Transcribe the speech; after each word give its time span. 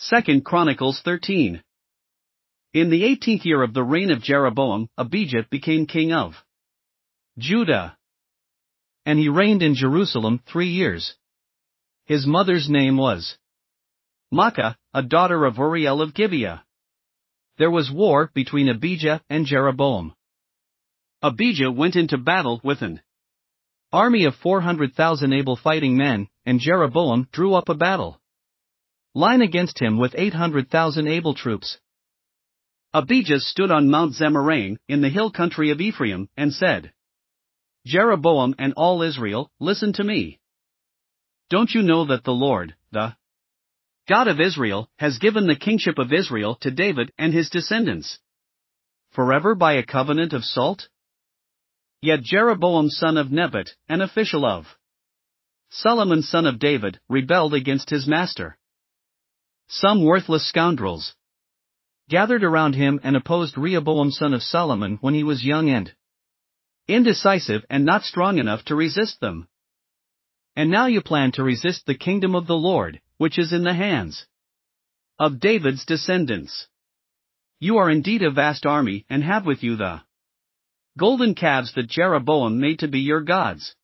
2 0.00 0.42
Chronicles 0.42 1.00
13. 1.04 1.60
In 2.72 2.88
the 2.88 3.02
eighteenth 3.02 3.44
year 3.44 3.64
of 3.64 3.74
the 3.74 3.82
reign 3.82 4.12
of 4.12 4.22
Jeroboam, 4.22 4.88
Abijah 4.96 5.48
became 5.50 5.86
king 5.86 6.12
of 6.12 6.34
Judah. 7.36 7.98
And 9.04 9.18
he 9.18 9.28
reigned 9.28 9.60
in 9.60 9.74
Jerusalem 9.74 10.40
three 10.46 10.68
years. 10.68 11.16
His 12.04 12.28
mother's 12.28 12.70
name 12.70 12.96
was 12.96 13.38
Maacah, 14.32 14.76
a 14.94 15.02
daughter 15.02 15.44
of 15.44 15.58
Uriel 15.58 16.00
of 16.00 16.14
Gibeah. 16.14 16.64
There 17.56 17.70
was 17.70 17.90
war 17.90 18.30
between 18.32 18.68
Abijah 18.68 19.20
and 19.28 19.46
Jeroboam. 19.46 20.14
Abijah 21.22 21.72
went 21.72 21.96
into 21.96 22.18
battle 22.18 22.60
with 22.62 22.82
an 22.82 23.00
army 23.92 24.26
of 24.26 24.36
400,000 24.36 25.32
able 25.32 25.56
fighting 25.56 25.96
men, 25.96 26.28
and 26.46 26.60
Jeroboam 26.60 27.26
drew 27.32 27.54
up 27.54 27.68
a 27.68 27.74
battle 27.74 28.17
line 29.14 29.42
against 29.42 29.80
him 29.80 29.98
with 29.98 30.14
800,000 30.16 31.08
able 31.08 31.34
troops. 31.34 31.78
Abijah 32.94 33.40
stood 33.40 33.70
on 33.70 33.90
Mount 33.90 34.14
Zemaraim, 34.14 34.76
in 34.88 35.00
the 35.02 35.10
hill 35.10 35.30
country 35.30 35.70
of 35.70 35.80
Ephraim, 35.80 36.28
and 36.36 36.52
said, 36.52 36.92
Jeroboam 37.86 38.54
and 38.58 38.74
all 38.76 39.02
Israel, 39.02 39.50
listen 39.60 39.92
to 39.94 40.04
me. 40.04 40.40
Don't 41.50 41.72
you 41.72 41.82
know 41.82 42.06
that 42.06 42.24
the 42.24 42.32
Lord, 42.32 42.74
the 42.92 43.14
God 44.08 44.28
of 44.28 44.40
Israel, 44.40 44.90
has 44.98 45.18
given 45.18 45.46
the 45.46 45.56
kingship 45.56 45.98
of 45.98 46.12
Israel 46.12 46.56
to 46.62 46.70
David 46.70 47.12
and 47.18 47.32
his 47.32 47.48
descendants? 47.48 48.18
Forever 49.12 49.54
by 49.54 49.74
a 49.74 49.86
covenant 49.86 50.32
of 50.34 50.44
salt? 50.44 50.88
Yet 52.02 52.22
Jeroboam 52.22 52.90
son 52.90 53.16
of 53.16 53.32
Nebat, 53.32 53.70
an 53.88 54.02
official 54.02 54.44
of 54.44 54.66
Solomon 55.70 56.22
son 56.22 56.46
of 56.46 56.58
David, 56.58 57.00
rebelled 57.08 57.54
against 57.54 57.90
his 57.90 58.06
master. 58.06 58.57
Some 59.68 60.02
worthless 60.02 60.48
scoundrels 60.48 61.14
gathered 62.08 62.42
around 62.42 62.74
him 62.74 63.00
and 63.02 63.14
opposed 63.14 63.58
Rehoboam 63.58 64.10
son 64.10 64.32
of 64.32 64.42
Solomon 64.42 64.96
when 65.02 65.12
he 65.12 65.22
was 65.22 65.44
young 65.44 65.68
and 65.68 65.94
indecisive 66.88 67.66
and 67.68 67.84
not 67.84 68.02
strong 68.02 68.38
enough 68.38 68.64
to 68.64 68.74
resist 68.74 69.20
them. 69.20 69.46
And 70.56 70.70
now 70.70 70.86
you 70.86 71.02
plan 71.02 71.32
to 71.32 71.44
resist 71.44 71.84
the 71.84 71.94
kingdom 71.94 72.34
of 72.34 72.46
the 72.46 72.56
Lord, 72.56 73.00
which 73.18 73.38
is 73.38 73.52
in 73.52 73.62
the 73.62 73.74
hands 73.74 74.26
of 75.18 75.38
David's 75.38 75.84
descendants. 75.84 76.66
You 77.60 77.76
are 77.76 77.90
indeed 77.90 78.22
a 78.22 78.30
vast 78.30 78.64
army 78.64 79.04
and 79.10 79.22
have 79.22 79.44
with 79.44 79.62
you 79.62 79.76
the 79.76 80.00
golden 80.96 81.34
calves 81.34 81.74
that 81.74 81.88
Jeroboam 81.88 82.58
made 82.58 82.78
to 82.78 82.88
be 82.88 83.00
your 83.00 83.20
gods. 83.20 83.74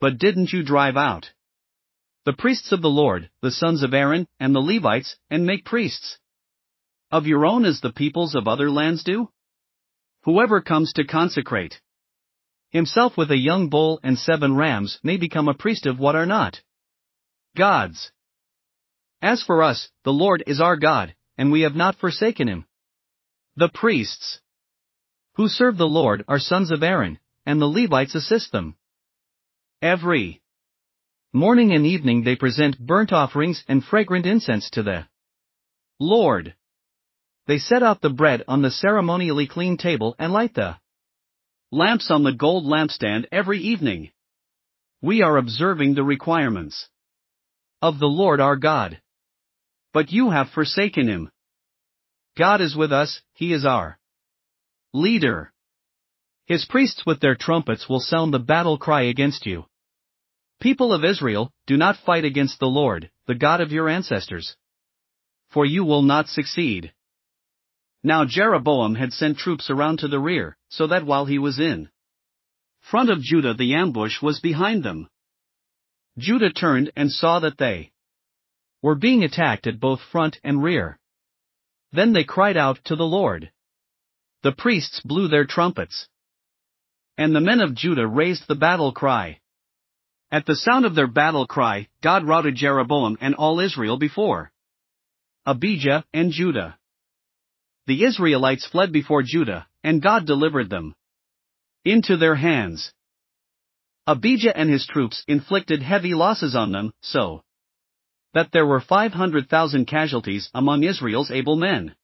But 0.00 0.18
didn't 0.18 0.52
you 0.52 0.62
drive 0.62 0.96
out 0.96 1.32
the 2.28 2.34
priests 2.34 2.72
of 2.72 2.82
the 2.82 2.90
Lord, 2.90 3.30
the 3.40 3.50
sons 3.50 3.82
of 3.82 3.94
Aaron, 3.94 4.28
and 4.38 4.54
the 4.54 4.60
Levites, 4.60 5.16
and 5.30 5.46
make 5.46 5.64
priests 5.64 6.18
of 7.10 7.26
your 7.26 7.46
own 7.46 7.64
as 7.64 7.80
the 7.80 7.90
peoples 7.90 8.34
of 8.34 8.46
other 8.46 8.70
lands 8.70 9.02
do? 9.02 9.30
Whoever 10.24 10.60
comes 10.60 10.92
to 10.92 11.06
consecrate 11.06 11.80
himself 12.68 13.16
with 13.16 13.30
a 13.30 13.38
young 13.38 13.70
bull 13.70 13.98
and 14.02 14.18
seven 14.18 14.54
rams 14.54 14.98
may 15.02 15.16
become 15.16 15.48
a 15.48 15.54
priest 15.54 15.86
of 15.86 15.98
what 15.98 16.16
are 16.16 16.26
not 16.26 16.60
gods. 17.56 18.12
As 19.22 19.42
for 19.42 19.62
us, 19.62 19.88
the 20.04 20.12
Lord 20.12 20.44
is 20.46 20.60
our 20.60 20.76
God, 20.76 21.14
and 21.38 21.50
we 21.50 21.62
have 21.62 21.76
not 21.76 21.96
forsaken 21.96 22.46
him. 22.46 22.66
The 23.56 23.70
priests 23.72 24.40
who 25.36 25.48
serve 25.48 25.78
the 25.78 25.86
Lord 25.86 26.26
are 26.28 26.38
sons 26.38 26.72
of 26.72 26.82
Aaron, 26.82 27.20
and 27.46 27.58
the 27.58 27.64
Levites 27.64 28.14
assist 28.14 28.52
them. 28.52 28.76
Every 29.80 30.42
morning 31.38 31.72
and 31.72 31.86
evening 31.86 32.24
they 32.24 32.34
present 32.34 32.76
burnt 32.80 33.12
offerings 33.12 33.62
and 33.68 33.84
fragrant 33.84 34.26
incense 34.26 34.68
to 34.70 34.82
the 34.82 35.06
Lord. 36.00 36.54
They 37.46 37.58
set 37.58 37.82
out 37.84 38.00
the 38.00 38.10
bread 38.10 38.42
on 38.48 38.60
the 38.60 38.72
ceremonially 38.72 39.46
clean 39.46 39.76
table 39.76 40.16
and 40.18 40.32
light 40.32 40.54
the 40.54 40.76
lamps 41.70 42.10
on 42.10 42.24
the 42.24 42.32
gold 42.32 42.64
lampstand 42.64 43.26
every 43.30 43.60
evening. 43.60 44.10
We 45.00 45.22
are 45.22 45.36
observing 45.36 45.94
the 45.94 46.02
requirements 46.02 46.88
of 47.80 48.00
the 48.00 48.06
Lord 48.06 48.40
our 48.40 48.56
God. 48.56 49.00
But 49.92 50.10
you 50.10 50.30
have 50.30 50.50
forsaken 50.50 51.08
him. 51.08 51.30
God 52.36 52.60
is 52.60 52.74
with 52.74 52.92
us, 52.92 53.22
he 53.34 53.52
is 53.52 53.64
our 53.64 53.96
leader. 54.92 55.52
His 56.46 56.64
priests 56.64 57.04
with 57.06 57.20
their 57.20 57.36
trumpets 57.36 57.88
will 57.88 58.00
sound 58.00 58.34
the 58.34 58.40
battle 58.40 58.76
cry 58.76 59.02
against 59.02 59.46
you. 59.46 59.66
People 60.60 60.92
of 60.92 61.04
Israel, 61.04 61.52
do 61.66 61.76
not 61.76 61.98
fight 62.04 62.24
against 62.24 62.58
the 62.58 62.66
Lord, 62.66 63.10
the 63.26 63.34
God 63.34 63.60
of 63.60 63.70
your 63.70 63.88
ancestors. 63.88 64.56
For 65.50 65.64
you 65.64 65.84
will 65.84 66.02
not 66.02 66.28
succeed. 66.28 66.92
Now 68.02 68.24
Jeroboam 68.24 68.96
had 68.96 69.12
sent 69.12 69.38
troops 69.38 69.70
around 69.70 69.98
to 70.00 70.08
the 70.08 70.18
rear, 70.18 70.56
so 70.68 70.88
that 70.88 71.06
while 71.06 71.26
he 71.26 71.38
was 71.38 71.58
in 71.58 71.88
front 72.80 73.10
of 73.10 73.20
Judah 73.20 73.54
the 73.54 73.74
ambush 73.74 74.22
was 74.22 74.40
behind 74.40 74.82
them. 74.82 75.08
Judah 76.16 76.50
turned 76.50 76.90
and 76.96 77.12
saw 77.12 77.38
that 77.40 77.58
they 77.58 77.92
were 78.82 78.94
being 78.94 79.22
attacked 79.22 79.66
at 79.66 79.80
both 79.80 80.00
front 80.00 80.38
and 80.42 80.62
rear. 80.62 80.98
Then 81.92 82.12
they 82.12 82.24
cried 82.24 82.56
out 82.56 82.78
to 82.84 82.96
the 82.96 83.06
Lord. 83.06 83.50
The 84.42 84.52
priests 84.52 85.00
blew 85.04 85.28
their 85.28 85.44
trumpets. 85.44 86.08
And 87.16 87.34
the 87.34 87.40
men 87.40 87.60
of 87.60 87.74
Judah 87.74 88.06
raised 88.06 88.46
the 88.46 88.54
battle 88.54 88.92
cry. 88.92 89.40
At 90.30 90.46
the 90.46 90.56
sound 90.56 90.84
of 90.84 90.94
their 90.94 91.06
battle 91.06 91.46
cry, 91.46 91.88
God 92.02 92.26
routed 92.26 92.54
Jeroboam 92.54 93.16
and 93.20 93.34
all 93.34 93.60
Israel 93.60 93.98
before 93.98 94.50
Abijah 95.46 96.04
and 96.12 96.32
Judah 96.32 96.78
the 97.88 98.04
Israelites 98.04 98.66
fled 98.66 98.92
before 98.92 99.22
Judah, 99.22 99.66
and 99.82 100.02
God 100.02 100.26
delivered 100.26 100.68
them 100.68 100.94
into 101.86 102.18
their 102.18 102.34
hands. 102.34 102.92
Abijah 104.06 104.54
and 104.54 104.68
his 104.68 104.86
troops 104.86 105.24
inflicted 105.26 105.82
heavy 105.82 106.12
losses 106.12 106.54
on 106.54 106.70
them, 106.70 106.92
so 107.00 107.42
that 108.34 108.50
there 108.52 108.66
were 108.66 108.82
500,000 108.82 109.86
casualties 109.86 110.50
among 110.52 110.84
Israel's 110.84 111.30
able 111.30 111.56
men. 111.56 111.94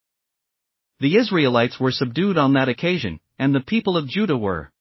The 1.01 1.19
Israelites 1.19 1.79
were 1.79 1.93
subdued 1.93 2.39
on 2.39 2.55
that 2.55 2.71
occasion, 2.71 3.21
and 3.39 3.55
the 3.55 3.61
people 3.61 3.99
of 3.99 4.09
Judah 4.09 4.39
were 4.39 4.73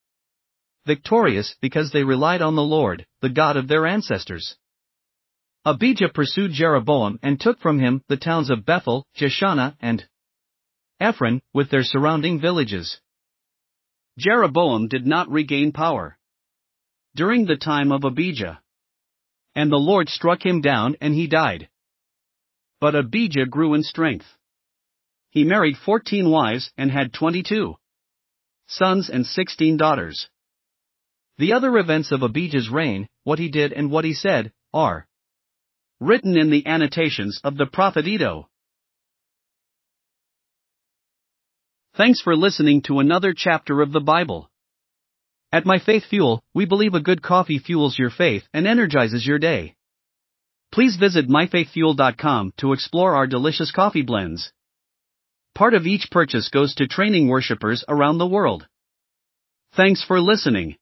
victorious 0.85 1.55
because 1.61 1.91
they 1.91 2.03
relied 2.03 2.41
on 2.41 2.55
the 2.55 2.61
Lord, 2.61 3.05
the 3.21 3.29
God 3.29 3.57
of 3.57 3.67
their 3.67 3.85
ancestors. 3.85 4.55
Abijah 5.65 6.09
pursued 6.09 6.51
Jeroboam 6.51 7.19
and 7.23 7.39
took 7.39 7.59
from 7.59 7.79
him 7.79 8.01
the 8.09 8.17
towns 8.17 8.49
of 8.49 8.65
Bethel, 8.65 9.05
Jeshanah, 9.17 9.75
and 9.79 10.05
Ephron, 10.99 11.41
with 11.53 11.69
their 11.69 11.83
surrounding 11.83 12.39
villages. 12.39 12.99
Jeroboam 14.17 14.87
did 14.87 15.07
not 15.07 15.29
regain 15.29 15.71
power 15.71 16.17
during 17.15 17.45
the 17.45 17.55
time 17.55 17.91
of 17.91 18.03
Abijah. 18.03 18.61
And 19.55 19.71
the 19.71 19.77
Lord 19.77 20.09
struck 20.09 20.45
him 20.45 20.61
down 20.61 20.97
and 20.99 21.13
he 21.13 21.27
died. 21.27 21.69
But 22.81 22.95
Abijah 22.95 23.45
grew 23.45 23.73
in 23.73 23.83
strength. 23.83 24.25
He 25.29 25.43
married 25.43 25.77
fourteen 25.77 26.29
wives 26.29 26.71
and 26.77 26.91
had 26.91 27.13
twenty-two 27.13 27.75
sons 28.67 29.09
and 29.09 29.25
sixteen 29.25 29.77
daughters. 29.77 30.29
The 31.37 31.53
other 31.53 31.77
events 31.77 32.11
of 32.11 32.21
Abijah's 32.21 32.69
reign, 32.69 33.07
what 33.23 33.39
he 33.39 33.49
did 33.49 33.73
and 33.73 33.89
what 33.89 34.05
he 34.05 34.13
said, 34.13 34.51
are 34.73 35.07
written 35.99 36.37
in 36.37 36.49
the 36.49 36.65
annotations 36.67 37.39
of 37.43 37.57
the 37.57 37.65
prophet 37.65 38.07
Iddo. 38.07 38.49
Thanks 41.95 42.21
for 42.21 42.35
listening 42.35 42.81
to 42.83 42.99
another 42.99 43.33
chapter 43.35 43.81
of 43.81 43.91
the 43.91 43.99
Bible. 43.99 44.49
At 45.51 45.65
My 45.65 45.77
Faith 45.77 46.05
Fuel, 46.09 46.43
we 46.53 46.65
believe 46.65 46.95
a 46.95 46.99
good 46.99 47.21
coffee 47.21 47.59
fuels 47.59 47.97
your 47.97 48.09
faith 48.09 48.43
and 48.53 48.65
energizes 48.65 49.25
your 49.25 49.37
day. 49.37 49.75
Please 50.71 50.95
visit 50.95 51.29
myfaithfuel.com 51.29 52.53
to 52.57 52.73
explore 52.73 53.15
our 53.15 53.27
delicious 53.27 53.71
coffee 53.71 54.01
blends. 54.01 54.51
Part 55.53 55.75
of 55.75 55.85
each 55.85 56.09
purchase 56.09 56.49
goes 56.49 56.73
to 56.75 56.87
training 56.87 57.27
worshippers 57.27 57.85
around 57.87 58.17
the 58.17 58.27
world. 58.27 58.67
Thanks 59.75 60.03
for 60.03 60.19
listening. 60.19 60.77